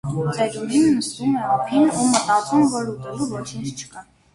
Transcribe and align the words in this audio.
Ծերունին 0.37 0.87
նստում 0.93 1.37
է 1.43 1.45
ափին 1.57 1.95
ու 2.01 2.09
մտածում, 2.17 2.69
որ 2.77 2.93
ուտելու 2.97 3.33
ոչինչ 3.41 3.77
չկա։ 3.79 4.11